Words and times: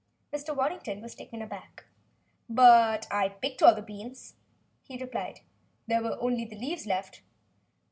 Mr. 0.33 0.55
Waddington 0.55 0.99
was 0.99 1.13
taken 1.13 1.43
aback. 1.43 1.85
"But 2.49 3.05
I 3.11 3.29
picked 3.29 3.61
all 3.61 3.75
the 3.75 3.83
beans," 3.83 4.33
he 4.81 4.97
replied. 4.97 5.41
"There 5.85 6.01
were 6.01 6.17
only 6.19 6.43
the 6.43 6.57
leaves 6.57 6.87
left." 6.87 7.21